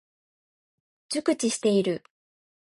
[1.09, 2.03] 熟知している。